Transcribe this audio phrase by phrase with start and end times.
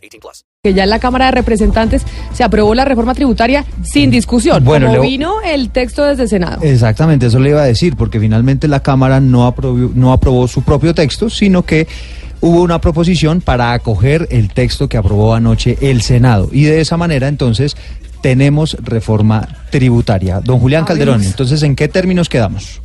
[0.00, 0.44] 18 plus.
[0.62, 4.64] Que ya en la Cámara de Representantes se aprobó la reforma tributaria sin discusión.
[4.64, 6.62] Bueno, como vino el texto desde el Senado.
[6.62, 10.62] Exactamente, eso le iba a decir, porque finalmente la Cámara no aprobó, no aprobó su
[10.62, 11.86] propio texto, sino que
[12.40, 16.48] hubo una proposición para acoger el texto que aprobó anoche el Senado.
[16.52, 17.76] Y de esa manera, entonces,
[18.20, 20.40] tenemos reforma tributaria.
[20.40, 22.80] Don Julián Calderón, entonces, ¿en qué términos quedamos?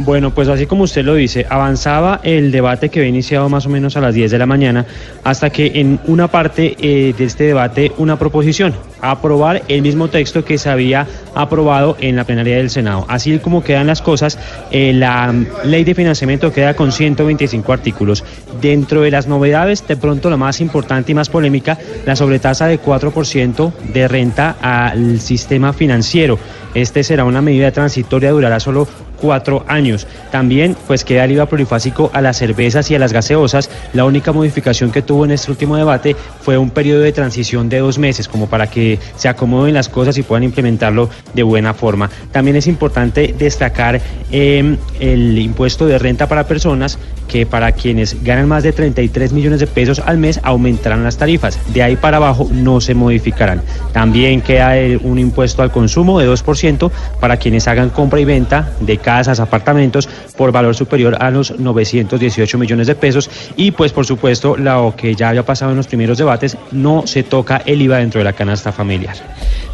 [0.00, 3.68] Bueno, pues así como usted lo dice, avanzaba el debate que había iniciado más o
[3.68, 4.86] menos a las 10 de la mañana,
[5.24, 10.44] hasta que en una parte eh, de este debate una proposición, aprobar el mismo texto
[10.44, 13.04] que se había aprobado en la plenaria del Senado.
[13.08, 14.38] Así como quedan las cosas,
[14.70, 15.34] eh, la
[15.64, 18.24] ley de financiamiento queda con 125 artículos.
[18.60, 22.80] Dentro de las novedades, de pronto la más importante y más polémica, la sobretasa de
[22.80, 26.38] 4% de renta al sistema financiero.
[26.74, 28.86] Este será una medida transitoria, durará solo
[29.20, 30.06] cuatro años.
[30.30, 33.70] También pues queda el IVA plurifásico a las cervezas y a las gaseosas.
[33.92, 37.78] La única modificación que tuvo en este último debate fue un periodo de transición de
[37.78, 42.10] dos meses, como para que se acomoden las cosas y puedan implementarlo de buena forma.
[42.32, 46.98] También es importante destacar em, el impuesto de renta para personas
[47.28, 51.60] que para quienes ganan más de 33 millones de pesos al mes aumentarán las tarifas.
[51.72, 53.62] De ahí para abajo no se modificarán.
[53.92, 56.90] También queda un impuesto al consumo de 2%
[57.20, 62.58] para quienes hagan compra y venta de casas, apartamentos por valor superior a los 918
[62.58, 66.18] millones de pesos y pues por supuesto lo que ya había pasado en los primeros
[66.18, 69.16] debates, no se toca el IVA dentro de la canasta familiar.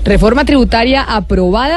[0.04, 1.33] Reforma tributaria aprobada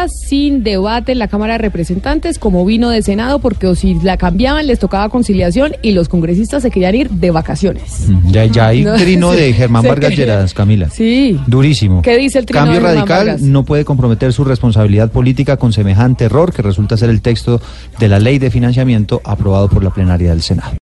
[0.08, 4.67] sin debate en la Cámara de Representantes como vino de Senado porque si la cambiaban
[4.67, 8.05] les tocaba conciliación y los congresistas se querían ir de vacaciones.
[8.08, 10.89] Mm, ya, ya hay trino de Germán Vargas Lleras, Camila.
[10.89, 11.39] Sí.
[11.48, 12.02] Durísimo.
[12.02, 16.26] ¿Qué dice el trino Cambio de radical no puede comprometer su responsabilidad política con semejante
[16.26, 17.61] error que resulta ser el texto
[17.99, 20.73] de la ley de financiamiento aprobado por la plenaria del Senado.